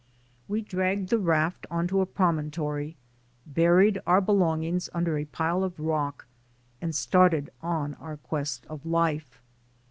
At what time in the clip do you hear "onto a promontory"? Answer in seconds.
1.69-2.97